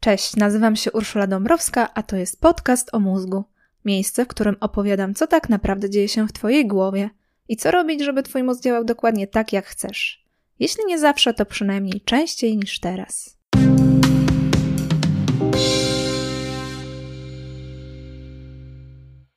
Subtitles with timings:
[0.00, 3.44] Cześć, nazywam się Urszula Dąbrowska, a to jest podcast o mózgu.
[3.84, 7.10] Miejsce, w którym opowiadam, co tak naprawdę dzieje się w Twojej głowie
[7.48, 10.24] i co robić, żeby Twój mózg działał dokładnie tak, jak chcesz.
[10.58, 13.38] Jeśli nie zawsze, to przynajmniej częściej niż teraz.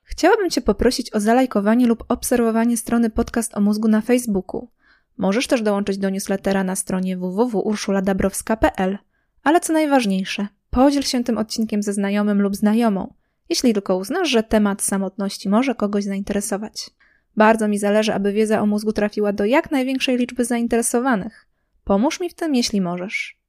[0.03, 4.69] Chciałabym Cię poprosić o zalajkowanie lub obserwowanie strony podcast o mózgu na Facebooku.
[5.17, 8.97] Możesz też dołączyć do newslettera na stronie www.urszuladabrowska.pl.
[9.43, 13.13] Ale co najważniejsze, podziel się tym odcinkiem ze znajomym lub znajomą,
[13.49, 16.89] jeśli tylko uznasz, że temat samotności może kogoś zainteresować.
[17.37, 21.47] Bardzo mi zależy, aby wiedza o mózgu trafiła do jak największej liczby zainteresowanych.
[21.83, 23.39] Pomóż mi w tym, jeśli możesz.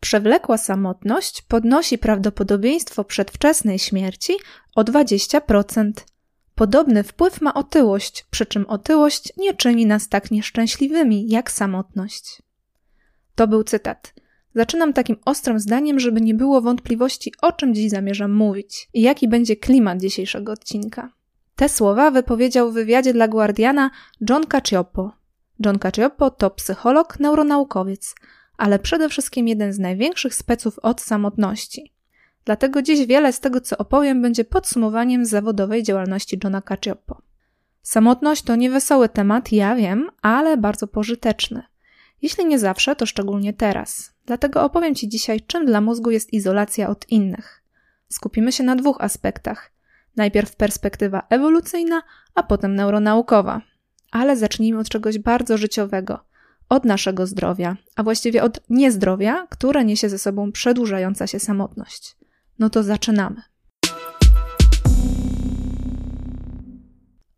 [0.00, 4.32] Przewlekła samotność podnosi prawdopodobieństwo przedwczesnej śmierci
[4.74, 5.92] o 20%.
[6.58, 12.42] Podobny wpływ ma otyłość, przy czym otyłość nie czyni nas tak nieszczęśliwymi jak samotność.
[13.34, 14.14] To był cytat.
[14.54, 19.28] Zaczynam takim ostrym zdaniem, żeby nie było wątpliwości, o czym dziś zamierzam mówić i jaki
[19.28, 21.12] będzie klimat dzisiejszego odcinka.
[21.56, 23.90] Te słowa wypowiedział w wywiadzie dla Guardiana
[24.30, 25.12] John Cacioppo.
[25.64, 28.14] John Cacioppo to psycholog, neuronaukowiec,
[28.56, 31.97] ale przede wszystkim jeden z największych speców od samotności.
[32.48, 37.22] Dlatego dziś wiele z tego, co opowiem, będzie podsumowaniem zawodowej działalności Johna Cacioppo.
[37.82, 41.62] Samotność to niewesoły temat, ja wiem, ale bardzo pożyteczny.
[42.22, 44.12] Jeśli nie zawsze, to szczególnie teraz.
[44.26, 47.62] Dlatego opowiem Ci dzisiaj, czym dla mózgu jest izolacja od innych.
[48.08, 49.72] Skupimy się na dwóch aspektach.
[50.16, 52.02] Najpierw perspektywa ewolucyjna,
[52.34, 53.60] a potem neuronaukowa.
[54.10, 56.20] Ale zacznijmy od czegoś bardzo życiowego
[56.68, 62.18] od naszego zdrowia, a właściwie od niezdrowia, które niesie ze sobą przedłużająca się samotność.
[62.58, 63.42] No to zaczynamy.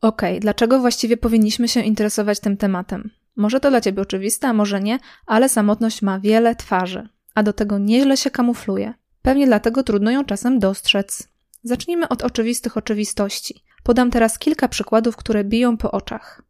[0.00, 3.10] Ok, dlaczego właściwie powinniśmy się interesować tym tematem?
[3.36, 7.52] Może to dla ciebie oczywiste, a może nie, ale samotność ma wiele twarzy, a do
[7.52, 8.94] tego nieźle się kamufluje.
[9.22, 11.28] Pewnie dlatego trudno ją czasem dostrzec.
[11.62, 13.62] Zacznijmy od oczywistych oczywistości.
[13.82, 16.42] Podam teraz kilka przykładów, które biją po oczach.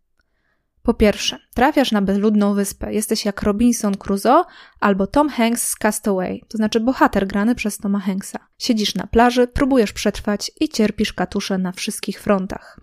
[0.90, 2.94] Po pierwsze, trafiasz na bezludną wyspę.
[2.94, 4.44] Jesteś jak Robinson Crusoe
[4.80, 8.38] albo Tom Hanks z Castaway, to znaczy bohater grany przez Toma Hanksa.
[8.58, 12.80] Siedzisz na plaży, próbujesz przetrwać i cierpisz katusze na wszystkich frontach.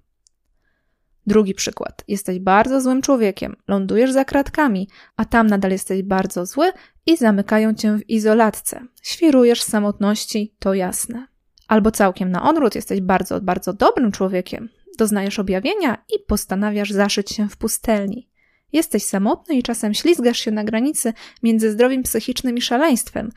[1.25, 2.03] Drugi przykład.
[2.07, 6.71] Jesteś bardzo złym człowiekiem, lądujesz za kratkami, a tam nadal jesteś bardzo zły
[7.05, 8.81] i zamykają cię w izolatce.
[9.01, 11.27] Świrujesz samotności, to jasne.
[11.67, 17.49] Albo całkiem na odwrót, jesteś bardzo, bardzo dobrym człowiekiem, doznajesz objawienia i postanawiasz zaszyć się
[17.49, 18.29] w pustelni.
[18.73, 21.13] Jesteś samotny i czasem ślizgasz się na granicy
[21.43, 23.31] między zdrowiem psychicznym i szaleństwem,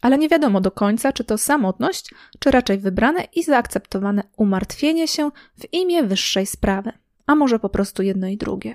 [0.00, 5.30] ale nie wiadomo do końca, czy to samotność, czy raczej wybrane i zaakceptowane umartwienie się
[5.58, 6.92] w imię wyższej sprawy,
[7.26, 8.74] a może po prostu jedno i drugie.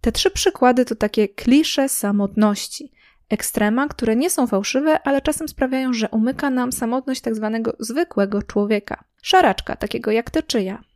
[0.00, 2.92] Te trzy przykłady to takie klisze samotności,
[3.28, 8.42] ekstrema, które nie są fałszywe, ale czasem sprawiają, że umyka nam samotność tak zwanego zwykłego
[8.42, 9.04] człowieka.
[9.22, 10.89] Szaraczka, takiego jak ty czy ja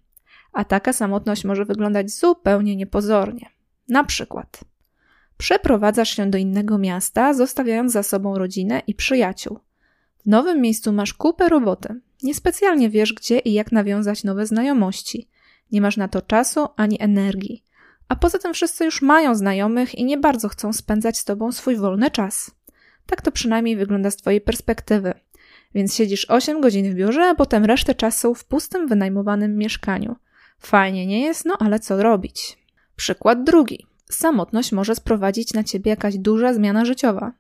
[0.55, 3.51] a taka samotność może wyglądać zupełnie niepozornie.
[3.89, 4.61] Na przykład,
[5.37, 9.59] przeprowadzasz się do innego miasta, zostawiając za sobą rodzinę i przyjaciół.
[10.19, 12.01] W nowym miejscu masz kupę roboty.
[12.23, 15.29] Niespecjalnie wiesz, gdzie i jak nawiązać nowe znajomości.
[15.73, 17.65] Nie masz na to czasu ani energii.
[18.09, 21.77] A poza tym wszyscy już mają znajomych i nie bardzo chcą spędzać z tobą swój
[21.77, 22.51] wolny czas.
[23.07, 25.15] Tak to przynajmniej wygląda z twojej perspektywy.
[25.75, 30.17] Więc siedzisz 8 godzin w biurze, a potem resztę czasu w pustym, wynajmowanym mieszkaniu.
[30.59, 32.59] Fajnie nie jest, no ale co robić?
[32.97, 33.87] Przykład drugi.
[34.11, 37.33] Samotność może sprowadzić na ciebie jakaś duża zmiana życiowa.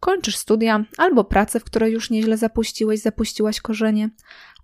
[0.00, 4.10] Kończysz studia, albo pracę, w której już nieźle zapuściłeś, zapuściłaś korzenie,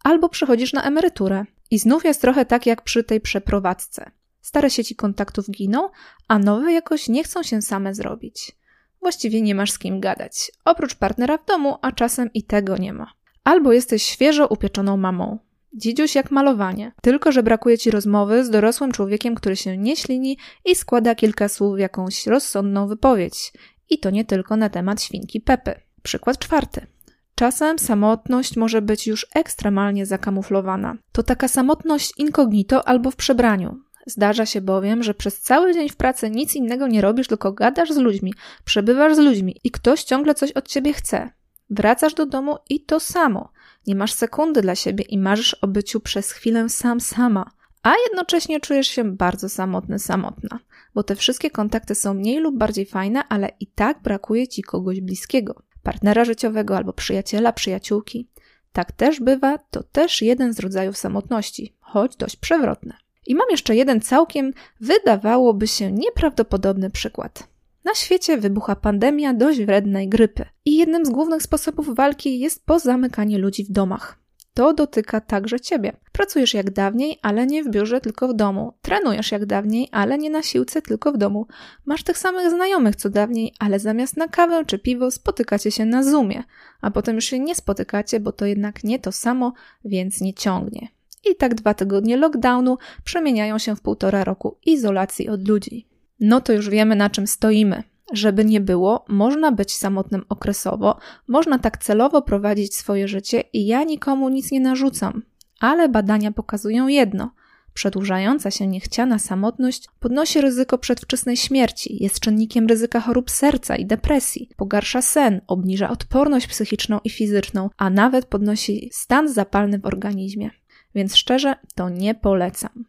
[0.05, 1.45] albo przechodzisz na emeryturę.
[1.71, 4.11] I znów jest trochę tak jak przy tej przeprowadzce.
[4.41, 5.89] Stare sieci kontaktów giną,
[6.29, 8.57] a nowe jakoś nie chcą się same zrobić.
[9.01, 12.93] Właściwie nie masz z kim gadać, oprócz partnera w domu, a czasem i tego nie
[12.93, 13.13] ma.
[13.45, 15.39] Albo jesteś świeżo upieczoną mamą.
[15.77, 20.39] Dzidziuś jak malowanie, tylko że brakuje ci rozmowy z dorosłym człowiekiem, który się nie ślini
[20.65, 23.53] i składa kilka słów w jakąś rozsądną wypowiedź.
[23.91, 25.75] I to nie tylko na temat świnki Pepy.
[26.03, 26.87] Przykład czwarty.
[27.35, 30.97] Czasem samotność może być już ekstremalnie zakamuflowana.
[31.13, 33.81] To taka samotność incognito albo w przebraniu.
[34.07, 37.91] Zdarza się bowiem, że przez cały dzień w pracy nic innego nie robisz, tylko gadasz
[37.91, 38.35] z ludźmi,
[38.65, 41.31] przebywasz z ludźmi i ktoś ciągle coś od ciebie chce.
[41.71, 43.49] Wracasz do domu i to samo.
[43.87, 47.51] Nie masz sekundy dla siebie i marzysz o byciu przez chwilę sam sama,
[47.83, 50.59] a jednocześnie czujesz się bardzo samotny, samotna,
[50.95, 55.01] bo te wszystkie kontakty są mniej lub bardziej fajne, ale i tak brakuje ci kogoś
[55.01, 58.29] bliskiego, partnera życiowego albo przyjaciela, przyjaciółki.
[58.73, 62.93] Tak też bywa, to też jeden z rodzajów samotności, choć dość przewrotny.
[63.27, 67.49] I mam jeszcze jeden całkiem, wydawałoby się, nieprawdopodobny przykład.
[67.87, 73.39] Na świecie wybucha pandemia dość wrednej grypy i jednym z głównych sposobów walki jest pozamykanie
[73.39, 74.19] ludzi w domach.
[74.55, 75.97] To dotyka także ciebie.
[76.13, 78.73] Pracujesz jak dawniej, ale nie w biurze, tylko w domu.
[78.83, 81.47] Trenujesz jak dawniej, ale nie na siłce, tylko w domu.
[81.85, 86.03] Masz tych samych znajomych co dawniej, ale zamiast na kawę czy piwo spotykacie się na
[86.03, 86.43] Zoomie,
[86.81, 89.53] a potem już się nie spotykacie, bo to jednak nie to samo,
[89.85, 90.89] więc nie ciągnie.
[91.31, 95.96] I tak dwa tygodnie lockdownu przemieniają się w półtora roku izolacji od ludzi.
[96.21, 97.83] No to już wiemy na czym stoimy.
[98.13, 100.99] Żeby nie było, można być samotnym okresowo,
[101.29, 105.23] można tak celowo prowadzić swoje życie i ja nikomu nic nie narzucam.
[105.61, 107.31] Ale badania pokazują jedno.
[107.75, 114.51] Przedłużająca się niechciana samotność podnosi ryzyko przedwczesnej śmierci, jest czynnikiem ryzyka chorób serca i depresji,
[114.57, 120.51] pogarsza sen, obniża odporność psychiczną i fizyczną, a nawet podnosi stan zapalny w organizmie.
[120.95, 122.85] Więc szczerze, to nie polecam.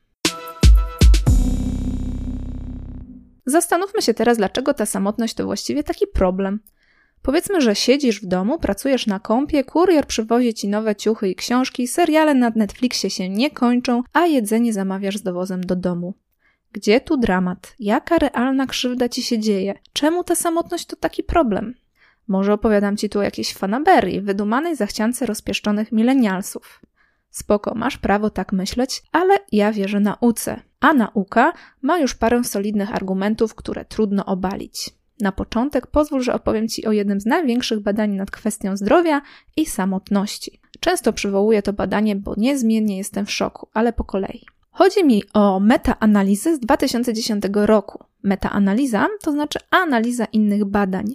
[3.48, 6.60] Zastanówmy się teraz, dlaczego ta samotność to właściwie taki problem.
[7.22, 11.88] Powiedzmy, że siedzisz w domu, pracujesz na kąpie, kurier przywozi ci nowe ciuchy i książki,
[11.88, 16.14] seriale na Netflixie się nie kończą, a jedzenie zamawiasz z dowozem do domu.
[16.72, 17.76] Gdzie tu dramat?
[17.80, 19.74] Jaka realna krzywda ci się dzieje?
[19.94, 21.74] Czemu ta samotność to taki problem?
[22.28, 26.82] Może opowiadam ci tu o jakiejś fanaberii, wydumanej zachciance rozpieszczonych milenialsów.
[27.38, 30.60] Spoko, masz prawo tak myśleć, ale ja wierzę nauce.
[30.80, 34.89] A nauka ma już parę solidnych argumentów, które trudno obalić.
[35.22, 39.22] Na początek pozwól, że opowiem Ci o jednym z największych badań nad kwestią zdrowia
[39.56, 40.60] i samotności.
[40.80, 44.45] Często przywołuję to badanie, bo niezmiennie jestem w szoku, ale po kolei.
[44.72, 48.04] Chodzi mi o metaanalizę z 2010 roku.
[48.24, 51.06] Metaanaliza to znaczy analiza innych badań.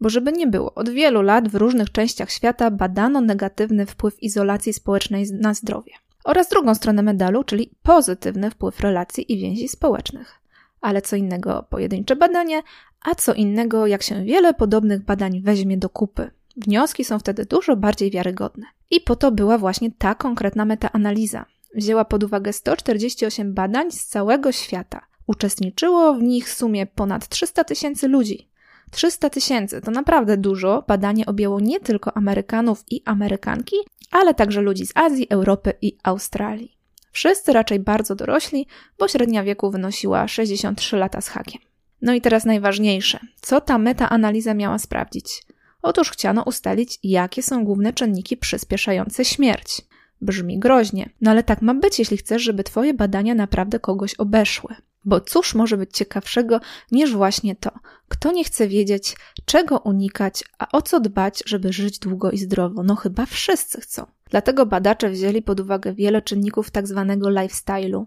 [0.00, 4.72] Bo żeby nie było, od wielu lat w różnych częściach świata badano negatywny wpływ izolacji
[4.72, 5.92] społecznej na zdrowie.
[6.24, 10.40] Oraz drugą stronę medalu, czyli pozytywny wpływ relacji i więzi społecznych.
[10.80, 12.62] Ale co innego pojedyncze badanie,
[13.04, 16.30] a co innego jak się wiele podobnych badań weźmie do kupy.
[16.56, 18.66] Wnioski są wtedy dużo bardziej wiarygodne.
[18.90, 21.46] I po to była właśnie ta konkretna metaanaliza.
[21.74, 25.00] Wzięła pod uwagę 148 badań z całego świata.
[25.26, 28.48] Uczestniczyło w nich w sumie ponad 300 tysięcy ludzi.
[28.90, 30.84] 300 tysięcy to naprawdę dużo.
[30.88, 33.76] Badanie objęło nie tylko Amerykanów i Amerykanki,
[34.10, 36.76] ale także ludzi z Azji, Europy i Australii.
[37.12, 38.66] Wszyscy raczej bardzo dorośli,
[38.98, 41.60] bo średnia wieku wynosiła 63 lata z hakiem.
[42.02, 43.18] No i teraz najważniejsze.
[43.40, 45.42] Co ta metaanaliza miała sprawdzić?
[45.82, 49.82] Otóż chciano ustalić, jakie są główne czynniki przyspieszające śmierć.
[50.20, 54.74] Brzmi groźnie, no ale tak ma być, jeśli chcesz, żeby Twoje badania naprawdę kogoś obeszły.
[55.04, 56.60] Bo cóż może być ciekawszego
[56.92, 57.70] niż właśnie to?
[58.08, 62.82] Kto nie chce wiedzieć, czego unikać, a o co dbać, żeby żyć długo i zdrowo?
[62.82, 64.06] No chyba wszyscy chcą.
[64.30, 66.70] Dlatego badacze wzięli pod uwagę wiele czynników.
[66.70, 68.04] Tak lifestyle'u.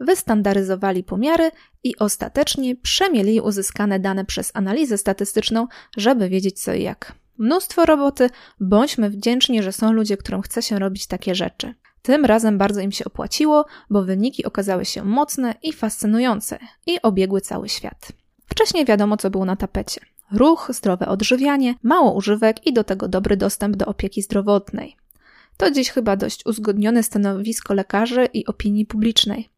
[0.00, 1.50] Wystandaryzowali pomiary
[1.84, 7.12] i ostatecznie przemieli uzyskane dane przez analizę statystyczną, żeby wiedzieć co i jak.
[7.38, 8.30] Mnóstwo roboty,
[8.60, 11.74] bądźmy wdzięczni, że są ludzie, którym chce się robić takie rzeczy.
[12.02, 17.40] Tym razem bardzo im się opłaciło, bo wyniki okazały się mocne i fascynujące i obiegły
[17.40, 18.12] cały świat.
[18.46, 20.00] Wcześniej wiadomo, co było na tapecie.
[20.32, 24.96] Ruch, zdrowe odżywianie, mało używek i do tego dobry dostęp do opieki zdrowotnej.
[25.56, 29.48] To dziś chyba dość uzgodnione stanowisko lekarzy i opinii publicznej.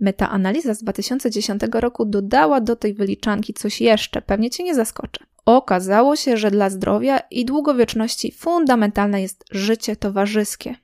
[0.00, 5.24] Metaanaliza z 2010 roku dodała do tej wyliczanki coś jeszcze, pewnie cię nie zaskoczę.
[5.46, 10.74] Okazało się, że dla zdrowia i długowieczności fundamentalne jest życie towarzyskie.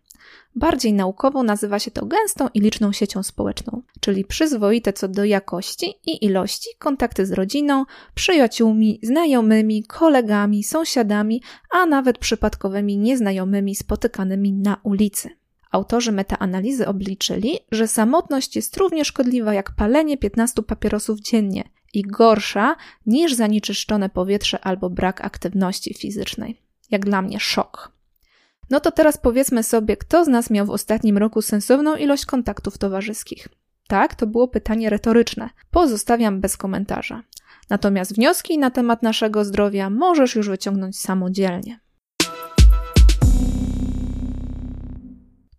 [0.55, 5.95] Bardziej naukowo nazywa się to gęstą i liczną siecią społeczną, czyli przyzwoite co do jakości
[6.07, 14.77] i ilości kontakty z rodziną, przyjaciółmi, znajomymi, kolegami, sąsiadami, a nawet przypadkowymi nieznajomymi spotykanymi na
[14.83, 15.31] ulicy.
[15.71, 21.65] Autorzy metaanalizy obliczyli, że samotność jest równie szkodliwa jak palenie 15 papierosów dziennie
[21.95, 22.77] i gorsza
[23.07, 26.61] niż zanieczyszczone powietrze albo brak aktywności fizycznej.
[26.91, 28.00] Jak dla mnie szok.
[28.71, 32.79] No to teraz powiedzmy sobie, kto z nas miał w ostatnim roku sensowną ilość kontaktów
[32.79, 33.49] towarzyskich?
[33.89, 35.51] Tak, to było pytanie retoryczne.
[35.71, 37.23] Pozostawiam bez komentarza.
[37.71, 41.81] Natomiast wnioski na temat naszego zdrowia możesz już wyciągnąć samodzielnie.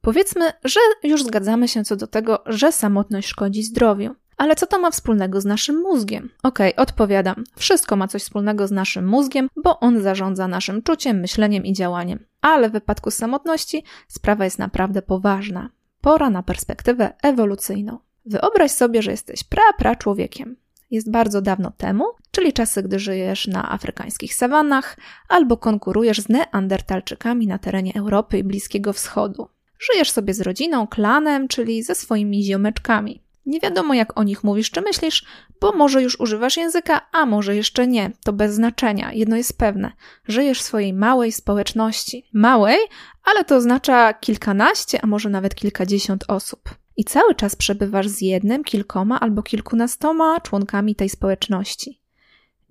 [0.02, 4.16] Powiedzmy, że już zgadzamy się co do tego, że samotność szkodzi zdrowiu.
[4.42, 6.30] Ale co to ma wspólnego z naszym mózgiem?
[6.44, 7.44] Okej, okay, odpowiadam.
[7.56, 12.26] Wszystko ma coś wspólnego z naszym mózgiem, bo on zarządza naszym czuciem, myśleniem i działaniem.
[12.42, 15.70] Ale w wypadku samotności sprawa jest naprawdę poważna.
[16.02, 17.98] Pora na perspektywę ewolucyjną.
[18.26, 20.56] Wyobraź sobie, że jesteś pra-pra człowiekiem.
[20.92, 24.98] Jest bardzo dawno temu, czyli czasy, gdy żyjesz na afrykańskich sawannach
[25.30, 29.48] albo konkurujesz z neandertalczykami na terenie Europy i Bliskiego Wschodu.
[29.80, 33.22] Żyjesz sobie z rodziną, klanem, czyli ze swoimi ziomeczkami.
[33.46, 35.26] Nie wiadomo, jak o nich mówisz czy myślisz,
[35.62, 38.12] bo może już używasz języka, a może jeszcze nie.
[38.24, 39.14] To bez znaczenia.
[39.14, 39.92] Jedno jest pewne:
[40.28, 42.30] żyjesz w swojej małej społeczności.
[42.34, 42.78] Małej,
[43.24, 46.70] ale to oznacza kilkanaście, a może nawet kilkadziesiąt osób.
[46.98, 52.02] I cały czas przebywasz z jednym, kilkoma albo kilkunastoma członkami tej społeczności.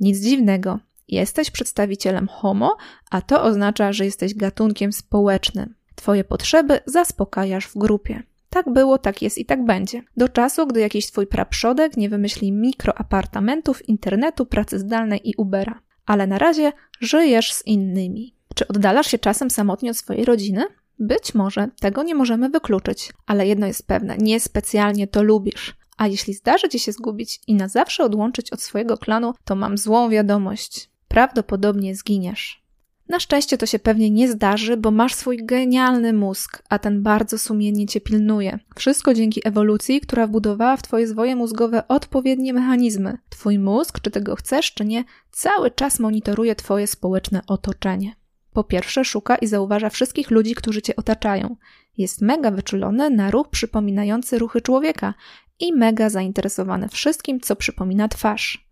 [0.00, 0.78] Nic dziwnego.
[1.08, 2.76] Jesteś przedstawicielem homo,
[3.10, 5.74] a to oznacza, że jesteś gatunkiem społecznym.
[5.94, 8.22] Twoje potrzeby zaspokajasz w grupie.
[8.50, 10.02] Tak było, tak jest i tak będzie.
[10.16, 15.80] Do czasu, gdy jakiś twój praprzodek nie wymyśli mikroapartamentów, internetu, pracy zdalnej i Ubera.
[16.06, 18.34] Ale na razie żyjesz z innymi.
[18.54, 20.64] Czy oddalasz się czasem samotnie od swojej rodziny?
[20.98, 25.76] Być może, tego nie możemy wykluczyć, ale jedno jest pewne, niespecjalnie to lubisz.
[25.96, 29.78] A jeśli zdarzy ci się zgubić i na zawsze odłączyć od swojego klanu, to mam
[29.78, 30.90] złą wiadomość.
[31.08, 32.62] Prawdopodobnie zginiesz.
[33.10, 37.38] Na szczęście to się pewnie nie zdarzy, bo masz swój genialny mózg, a ten bardzo
[37.38, 38.58] sumiennie cię pilnuje.
[38.76, 43.18] Wszystko dzięki ewolucji, która wbudowała w twoje zwoje mózgowe odpowiednie mechanizmy.
[43.28, 48.16] Twój mózg, czy tego chcesz, czy nie, cały czas monitoruje twoje społeczne otoczenie.
[48.52, 51.56] Po pierwsze, szuka i zauważa wszystkich ludzi, którzy cię otaczają.
[51.98, 55.14] Jest mega wyczulony na ruch przypominający ruchy człowieka
[55.60, 58.69] i mega zainteresowany wszystkim, co przypomina twarz.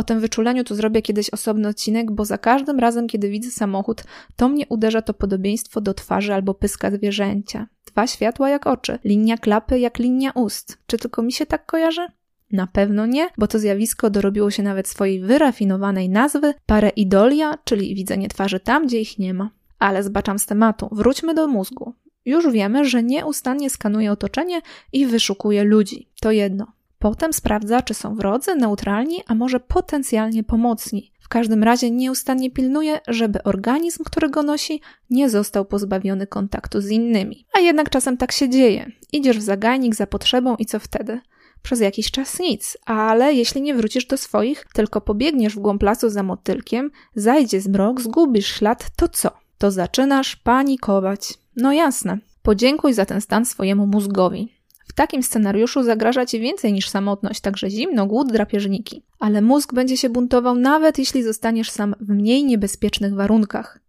[0.00, 4.02] O tym wyczuleniu tu zrobię kiedyś osobny odcinek, bo za każdym razem, kiedy widzę samochód,
[4.36, 7.66] to mnie uderza to podobieństwo do twarzy albo pyska zwierzęcia.
[7.86, 10.78] Dwa światła jak oczy, linia klapy jak linia ust.
[10.86, 12.06] Czy tylko mi się tak kojarzy?
[12.52, 18.28] Na pewno nie, bo to zjawisko dorobiło się nawet swojej wyrafinowanej nazwy pareidolia, czyli widzenie
[18.28, 19.50] twarzy tam, gdzie ich nie ma.
[19.78, 20.88] Ale zbaczam z tematu.
[20.92, 21.94] Wróćmy do mózgu.
[22.24, 24.60] Już wiemy, że nieustannie skanuje otoczenie
[24.92, 26.08] i wyszukuje ludzi.
[26.20, 26.79] To jedno.
[27.00, 31.12] Potem sprawdza, czy są wrodzy, neutralni, a może potencjalnie pomocni.
[31.20, 34.80] W każdym razie nieustannie pilnuje, żeby organizm, który go nosi,
[35.10, 37.46] nie został pozbawiony kontaktu z innymi.
[37.52, 38.90] A jednak czasem tak się dzieje.
[39.12, 41.20] Idziesz w zagajnik za potrzebą i co wtedy?
[41.62, 46.08] Przez jakiś czas nic, ale jeśli nie wrócisz do swoich, tylko pobiegniesz w głąb lasu
[46.08, 49.30] za motylkiem, zajdzie zmrok, zgubisz ślad, to co?
[49.58, 51.34] To zaczynasz panikować.
[51.56, 52.18] No jasne.
[52.42, 54.59] Podziękuj za ten stan swojemu mózgowi.
[54.90, 59.02] W takim scenariuszu zagraża ci więcej niż samotność, także zimno, głód, drapieżniki.
[59.18, 63.80] Ale mózg będzie się buntował nawet jeśli zostaniesz sam w mniej niebezpiecznych warunkach.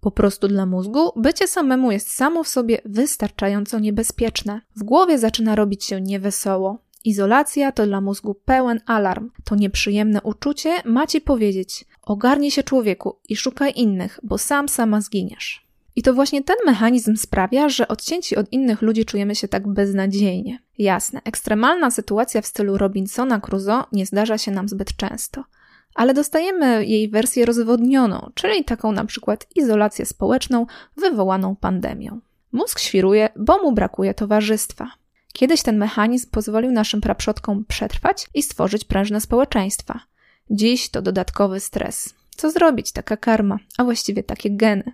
[0.00, 4.60] Po prostu dla mózgu bycie samemu jest samo w sobie wystarczająco niebezpieczne.
[4.76, 6.78] W głowie zaczyna robić się niewesoło.
[7.04, 9.30] Izolacja to dla mózgu pełen alarm.
[9.44, 15.00] To nieprzyjemne uczucie ma ci powiedzieć: ogarnij się człowieku i szukaj innych, bo sam sama
[15.00, 15.65] zginiesz.
[15.96, 20.58] I to właśnie ten mechanizm sprawia, że odcięci od innych ludzi czujemy się tak beznadziejnie.
[20.78, 25.44] Jasne, ekstremalna sytuacja w stylu Robinsona Crusoe nie zdarza się nam zbyt często,
[25.94, 32.20] ale dostajemy jej wersję rozwodnioną, czyli taką na przykład izolację społeczną wywołaną pandemią.
[32.52, 34.90] Mózg świruje, bo mu brakuje towarzystwa.
[35.32, 40.00] Kiedyś ten mechanizm pozwolił naszym praprzodkom przetrwać i stworzyć prężne społeczeństwa.
[40.50, 42.14] Dziś to dodatkowy stres.
[42.36, 42.92] Co zrobić?
[42.92, 44.92] Taka karma, a właściwie takie geny.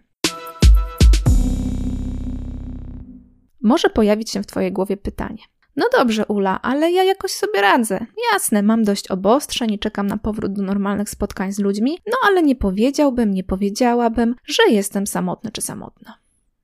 [3.63, 5.43] Może pojawić się w Twojej głowie pytanie.
[5.77, 8.07] No dobrze, Ula, ale ja jakoś sobie radzę.
[8.33, 12.43] Jasne, mam dość obostrzeń i czekam na powrót do normalnych spotkań z ludźmi, no ale
[12.43, 16.15] nie powiedziałbym, nie powiedziałabym, że jestem samotny czy samotna.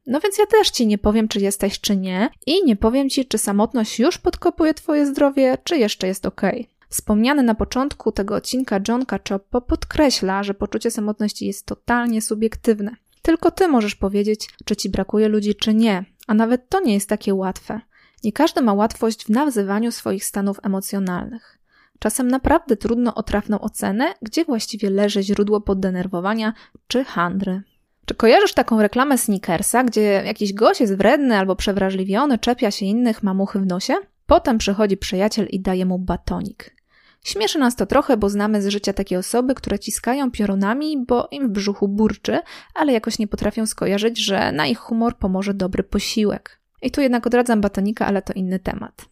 [0.06, 3.26] No więc ja też ci nie powiem, czy jesteś, czy nie, i nie powiem ci,
[3.26, 6.42] czy samotność już podkopuje twoje zdrowie, czy jeszcze jest ok.
[6.88, 12.96] Wspomniany na początku tego odcinka John Cacioppo podkreśla, że poczucie samotności jest totalnie subiektywne.
[13.28, 17.08] Tylko ty możesz powiedzieć, czy ci brakuje ludzi, czy nie, a nawet to nie jest
[17.08, 17.80] takie łatwe.
[18.24, 21.58] Nie każdy ma łatwość w nazywaniu swoich stanów emocjonalnych.
[21.98, 26.52] Czasem naprawdę trudno o trafną ocenę, gdzie właściwie leży źródło poddenerwowania
[26.86, 27.62] czy handry.
[28.06, 33.22] Czy kojarzysz taką reklamę Snickersa, gdzie jakiś gość jest wredny albo przewrażliwiony, czepia się innych,
[33.22, 33.94] ma muchy w nosie?
[34.26, 36.77] Potem przychodzi przyjaciel i daje mu batonik.
[37.24, 41.48] Śmieszy nas to trochę, bo znamy z życia takie osoby, które ciskają piorunami, bo im
[41.48, 42.40] w brzuchu burczy,
[42.74, 46.60] ale jakoś nie potrafią skojarzyć, że na ich humor pomoże dobry posiłek.
[46.82, 49.08] I tu jednak odradzam batonika, ale to inny temat.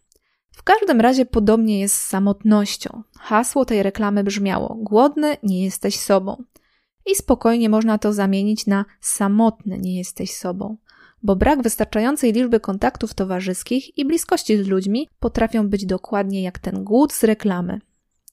[0.50, 3.02] W każdym razie podobnie jest z samotnością.
[3.18, 6.44] Hasło tej reklamy brzmiało: Głodny, nie jesteś sobą.
[7.06, 10.76] I spokojnie można to zamienić na samotny, nie jesteś sobą
[11.22, 16.84] bo brak wystarczającej liczby kontaktów towarzyskich i bliskości z ludźmi potrafią być dokładnie jak ten
[16.84, 17.80] głód z reklamy.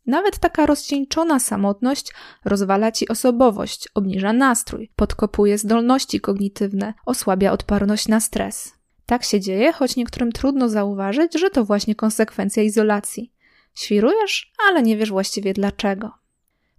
[0.06, 2.14] Nawet taka rozcieńczona samotność
[2.46, 8.74] rozwala ci osobowość, obniża nastrój, podkopuje zdolności kognitywne, osłabia odporność na stres.
[9.06, 13.34] Tak się dzieje, choć niektórym trudno zauważyć, że to właśnie konsekwencja izolacji.
[13.76, 16.12] Świrujesz, ale nie wiesz właściwie dlaczego.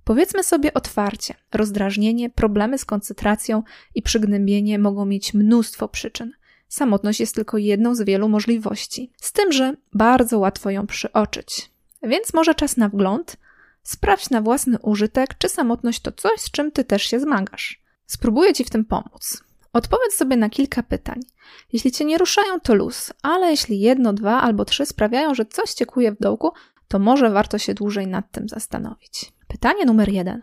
[0.04, 3.62] Powiedzmy sobie otwarcie, rozdrażnienie, problemy z koncentracją
[3.94, 6.32] i przygnębienie mogą mieć mnóstwo przyczyn.
[6.68, 11.73] Samotność jest tylko jedną z wielu możliwości, z tym, że bardzo łatwo ją przyoczyć.
[12.06, 13.36] Więc może czas na wgląd.
[13.82, 17.82] Sprawdź na własny użytek, czy samotność to coś, z czym ty też się zmagasz.
[18.06, 19.44] Spróbuję ci w tym pomóc.
[19.72, 21.20] Odpowiedz sobie na kilka pytań.
[21.72, 25.70] Jeśli cię nie ruszają, to luz, ale jeśli jedno, dwa albo trzy sprawiają, że coś
[25.70, 26.52] cię kuje w dołku,
[26.88, 29.32] to może warto się dłużej nad tym zastanowić.
[29.48, 30.42] Pytanie numer jeden.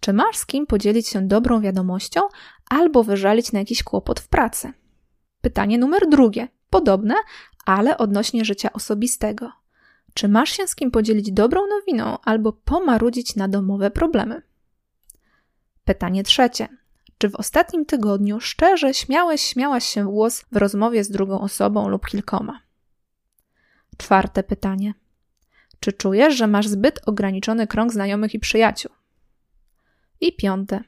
[0.00, 2.20] Czy masz z kim podzielić się dobrą wiadomością
[2.70, 4.72] albo wyżalić na jakiś kłopot w pracy?
[5.40, 6.48] Pytanie numer drugie.
[6.70, 7.14] Podobne,
[7.64, 9.63] ale odnośnie życia osobistego.
[10.14, 14.42] Czy masz się z kim podzielić dobrą nowiną albo pomarudzić na domowe problemy?
[15.84, 16.68] Pytanie trzecie.
[17.18, 21.88] Czy w ostatnim tygodniu szczerze śmiałeś, śmiałaś się w głos w rozmowie z drugą osobą
[21.88, 22.60] lub kilkoma?
[23.96, 24.94] Czwarte pytanie.
[25.80, 28.92] Czy czujesz, że masz zbyt ograniczony krąg znajomych i przyjaciół?
[30.20, 30.84] I piąte.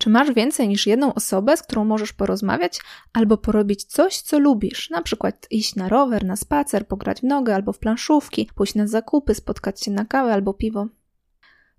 [0.00, 2.80] Czy masz więcej niż jedną osobę, z którą możesz porozmawiać
[3.12, 4.90] albo porobić coś, co lubisz?
[4.90, 8.86] Na przykład iść na rower, na spacer, pograć w nogę albo w planszówki, pójść na
[8.86, 10.86] zakupy, spotkać się na kawę albo piwo.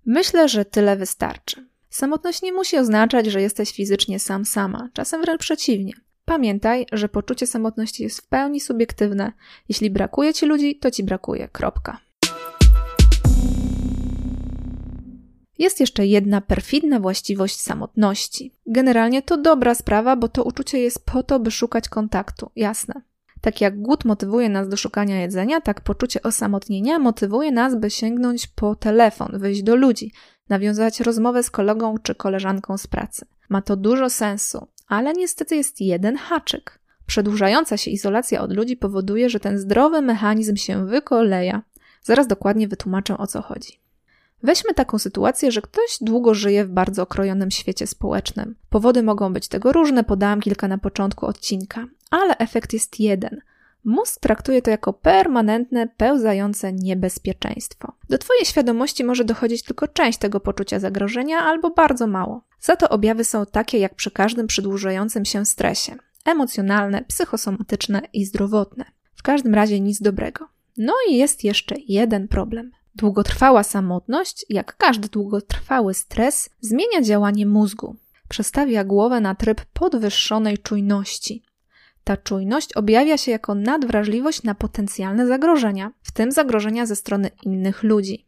[0.06, 1.68] Myślę, że tyle wystarczy.
[1.90, 5.92] Samotność nie musi oznaczać, że jesteś fizycznie sam sama, czasem wręcz przeciwnie.
[6.24, 9.32] Pamiętaj, że poczucie samotności jest w pełni subiektywne.
[9.68, 11.48] Jeśli brakuje ci ludzi, to ci brakuje.
[11.48, 12.11] Kropka.
[15.58, 18.54] Jest jeszcze jedna perfidna właściwość samotności.
[18.66, 23.02] Generalnie to dobra sprawa, bo to uczucie jest po to, by szukać kontaktu, jasne.
[23.40, 28.46] Tak jak głód motywuje nas do szukania jedzenia, tak poczucie osamotnienia motywuje nas, by sięgnąć
[28.46, 30.12] po telefon, wyjść do ludzi,
[30.48, 33.26] nawiązać rozmowę z kolegą czy koleżanką z pracy.
[33.48, 36.78] Ma to dużo sensu, ale niestety jest jeden haczyk.
[37.06, 41.62] Przedłużająca się izolacja od ludzi powoduje, że ten zdrowy mechanizm się wykoleja.
[42.02, 43.81] Zaraz dokładnie wytłumaczę o co chodzi.
[44.42, 48.54] Weźmy taką sytuację, że ktoś długo żyje w bardzo okrojonym świecie społecznym.
[48.70, 53.40] Powody mogą być tego różne, podałam kilka na początku odcinka, ale efekt jest jeden.
[53.84, 57.92] Mózg traktuje to jako permanentne, pełzające niebezpieczeństwo.
[58.08, 62.44] Do Twojej świadomości może dochodzić tylko część tego poczucia zagrożenia albo bardzo mało.
[62.60, 68.84] Za to objawy są takie jak przy każdym przedłużającym się stresie: emocjonalne, psychosomatyczne i zdrowotne.
[69.14, 70.48] W każdym razie nic dobrego.
[70.76, 72.70] No i jest jeszcze jeden problem.
[72.94, 77.96] Długotrwała samotność, jak każdy długotrwały stres, zmienia działanie mózgu.
[78.28, 81.42] Przestawia głowę na tryb podwyższonej czujności.
[82.04, 87.82] Ta czujność objawia się jako nadwrażliwość na potencjalne zagrożenia, w tym zagrożenia ze strony innych
[87.82, 88.26] ludzi.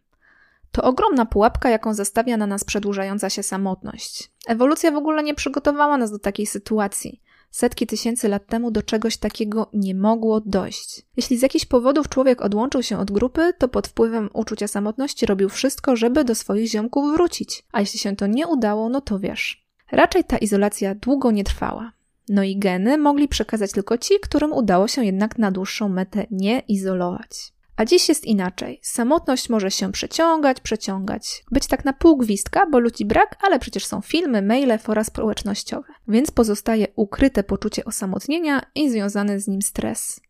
[0.72, 4.31] To ogromna pułapka, jaką zastawia na nas przedłużająca się samotność.
[4.46, 7.20] Ewolucja w ogóle nie przygotowała nas do takiej sytuacji.
[7.54, 11.02] Setki tysięcy lat temu do czegoś takiego nie mogło dojść.
[11.16, 15.48] Jeśli z jakichś powodów człowiek odłączył się od grupy, to pod wpływem uczucia samotności robił
[15.48, 17.64] wszystko, żeby do swoich ziomków wrócić.
[17.72, 19.66] A jeśli się to nie udało, no to wiesz.
[19.92, 21.92] Raczej ta izolacja długo nie trwała.
[22.28, 26.62] No i geny mogli przekazać tylko ci, którym udało się jednak na dłuższą metę nie
[26.68, 27.53] izolować.
[27.76, 28.80] A dziś jest inaczej.
[28.82, 31.44] Samotność może się przeciągać, przeciągać.
[31.50, 35.92] Być tak na pół gwizdka, bo ludzi brak, ale przecież są filmy, maile, fora społecznościowe.
[36.08, 40.20] Więc pozostaje ukryte poczucie osamotnienia i związany z nim stres.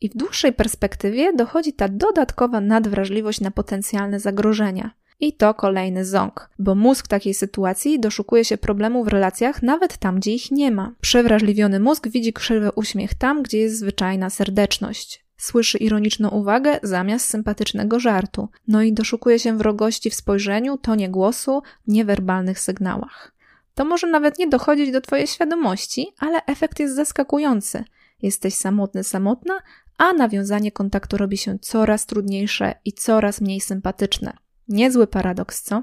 [0.00, 4.90] I w dłuższej perspektywie dochodzi ta dodatkowa nadwrażliwość na potencjalne zagrożenia.
[5.20, 9.96] I to kolejny ząg, bo mózg w takiej sytuacji doszukuje się problemu w relacjach nawet
[9.96, 10.94] tam, gdzie ich nie ma.
[11.00, 15.21] Przewrażliwiony mózg widzi krzywy uśmiech tam, gdzie jest zwyczajna serdeczność.
[15.42, 21.62] Słyszy ironiczną uwagę zamiast sympatycznego żartu, no i doszukuje się wrogości w spojrzeniu, tonie głosu,
[21.86, 23.34] niewerbalnych sygnałach.
[23.74, 27.84] To może nawet nie dochodzić do Twojej świadomości, ale efekt jest zaskakujący.
[28.22, 29.54] Jesteś samotny, samotna,
[29.98, 34.32] a nawiązanie kontaktu robi się coraz trudniejsze i coraz mniej sympatyczne.
[34.68, 35.82] Niezły paradoks, co?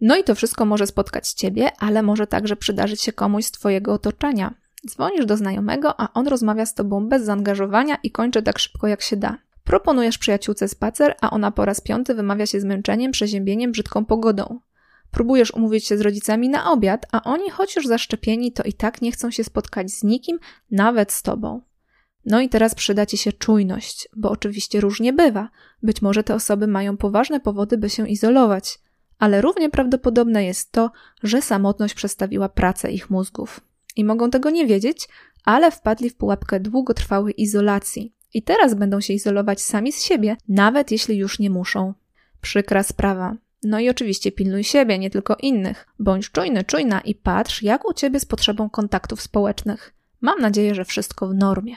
[0.00, 3.92] No i to wszystko może spotkać Ciebie, ale może także przydarzyć się komuś z Twojego
[3.92, 4.54] otoczenia.
[4.86, 9.02] Dzwonisz do znajomego, a on rozmawia z Tobą bez zaangażowania i kończy tak szybko jak
[9.02, 9.38] się da.
[9.64, 14.60] Proponujesz przyjaciółce spacer, a ona po raz piąty wymawia się zmęczeniem, przeziębieniem, brzydką pogodą.
[15.10, 19.02] Próbujesz umówić się z rodzicami na obiad, a oni, choć już zaszczepieni, to i tak
[19.02, 20.38] nie chcą się spotkać z nikim,
[20.70, 21.60] nawet z tobą.
[22.24, 25.48] No i teraz przyda ci się czujność, bo oczywiście różnie bywa.
[25.82, 28.78] Być może te osoby mają poważne powody, by się izolować,
[29.18, 30.90] ale równie prawdopodobne jest to,
[31.22, 33.60] że samotność przestawiła pracę ich mózgów.
[34.00, 35.08] I mogą tego nie wiedzieć,
[35.44, 38.14] ale wpadli w pułapkę długotrwałej izolacji.
[38.34, 41.94] I teraz będą się izolować sami z siebie, nawet jeśli już nie muszą.
[42.40, 43.36] Przykra sprawa.
[43.62, 45.86] No i oczywiście pilnuj siebie, nie tylko innych.
[45.98, 49.94] Bądź czujny, czujna i patrz, jak u ciebie z potrzebą kontaktów społecznych.
[50.20, 51.76] Mam nadzieję, że wszystko w normie.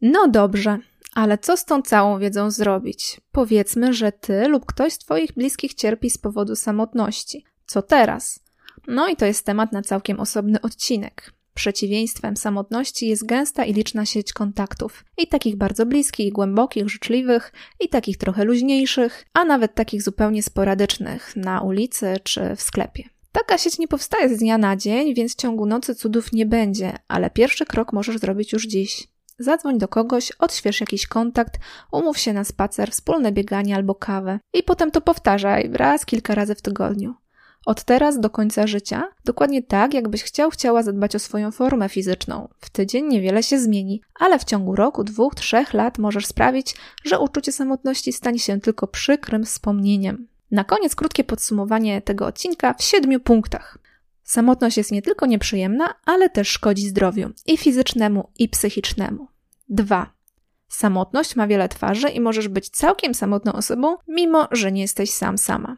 [0.00, 0.78] No dobrze,
[1.14, 3.20] ale co z tą całą wiedzą zrobić?
[3.32, 7.44] Powiedzmy, że ty lub ktoś z twoich bliskich cierpi z powodu samotności.
[7.72, 8.40] Co teraz?
[8.86, 11.32] No i to jest temat na całkiem osobny odcinek.
[11.54, 15.04] Przeciwieństwem samotności jest gęsta i liczna sieć kontaktów.
[15.18, 21.36] I takich bardzo bliskich, głębokich, życzliwych, i takich trochę luźniejszych, a nawet takich zupełnie sporadycznych
[21.36, 23.04] na ulicy czy w sklepie.
[23.32, 26.92] Taka sieć nie powstaje z dnia na dzień, więc w ciągu nocy cudów nie będzie,
[27.08, 29.08] ale pierwszy krok możesz zrobić już dziś.
[29.38, 31.58] Zadzwoń do kogoś, odśwież jakiś kontakt,
[31.92, 34.38] umów się na spacer, wspólne bieganie albo kawę.
[34.54, 37.21] I potem to powtarzaj raz, kilka razy w tygodniu.
[37.66, 42.48] Od teraz do końca życia, dokładnie tak, jakbyś chciał, chciała zadbać o swoją formę fizyczną.
[42.60, 47.18] W tydzień niewiele się zmieni, ale w ciągu roku, dwóch, trzech lat możesz sprawić, że
[47.18, 50.28] uczucie samotności stanie się tylko przykrym wspomnieniem.
[50.50, 53.78] Na koniec krótkie podsumowanie tego odcinka w siedmiu punktach.
[54.22, 59.28] Samotność jest nie tylko nieprzyjemna, ale też szkodzi zdrowiu i fizycznemu, i psychicznemu.
[59.68, 60.12] 2.
[60.68, 65.38] Samotność ma wiele twarzy i możesz być całkiem samotną osobą, mimo że nie jesteś sam
[65.38, 65.76] sama.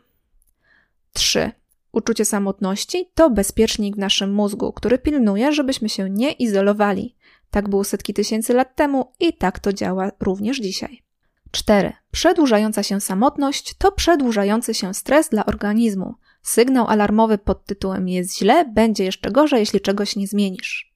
[1.12, 1.52] 3.
[1.94, 7.16] Uczucie samotności to bezpiecznik w naszym mózgu, który pilnuje, żebyśmy się nie izolowali.
[7.50, 11.02] Tak było setki tysięcy lat temu i tak to działa również dzisiaj.
[11.50, 11.92] 4.
[12.10, 16.14] Przedłużająca się samotność to przedłużający się stres dla organizmu.
[16.42, 20.92] Sygnał alarmowy pod tytułem jest źle, będzie jeszcze gorzej, jeśli czegoś nie zmienisz.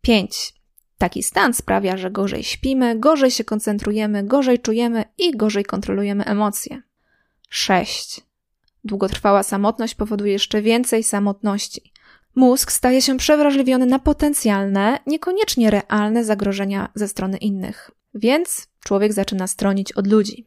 [0.00, 0.54] 5.
[0.98, 6.82] Taki stan sprawia, że gorzej śpimy, gorzej się koncentrujemy, gorzej czujemy i gorzej kontrolujemy emocje.
[7.48, 8.20] 6.
[8.84, 11.92] Długotrwała samotność powoduje jeszcze więcej samotności.
[12.34, 19.46] Mózg staje się przewrażliwiony na potencjalne, niekoniecznie realne zagrożenia ze strony innych, więc człowiek zaczyna
[19.46, 20.46] stronić od ludzi.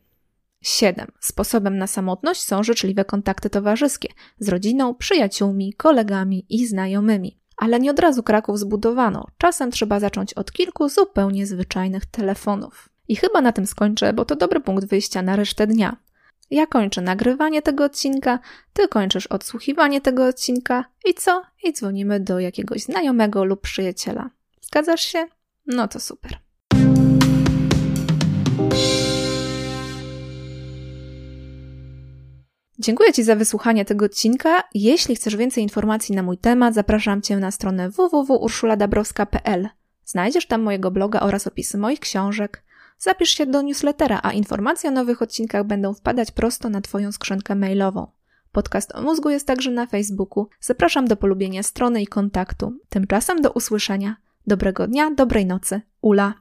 [0.62, 1.08] 7.
[1.19, 7.39] Sposobem na samotność są życzliwe kontakty towarzyskie z rodziną, przyjaciółmi, kolegami i znajomymi.
[7.58, 9.28] Ale nie od razu Kraków zbudowano.
[9.38, 12.89] Czasem trzeba zacząć od kilku zupełnie zwyczajnych telefonów.
[13.08, 15.97] I chyba na tym skończę, bo to dobry punkt wyjścia na resztę dnia.
[16.51, 18.39] Ja kończę nagrywanie tego odcinka,
[18.73, 21.41] ty kończysz odsłuchiwanie tego odcinka i co?
[21.63, 24.29] I dzwonimy do jakiegoś znajomego lub przyjaciela.
[24.62, 25.27] Zgadzasz się?
[25.65, 26.38] No to super.
[32.79, 34.63] Dziękuję Ci za wysłuchanie tego odcinka.
[34.73, 39.69] Jeśli chcesz więcej informacji na mój temat, zapraszam Cię na stronę www.urszuladabrowska.pl.
[40.05, 42.63] Znajdziesz tam mojego bloga oraz opisy moich książek.
[42.97, 47.55] Zapisz się do newslettera, a informacje o nowych odcinkach będą wpadać prosto na Twoją skrzynkę
[47.55, 48.07] mailową.
[48.51, 50.47] Podcast o mózgu jest także na Facebooku.
[50.60, 52.73] Zapraszam do polubienia strony i kontaktu.
[52.89, 54.15] Tymczasem do usłyszenia.
[54.47, 55.81] Dobrego dnia, dobrej nocy.
[56.01, 56.33] Ula.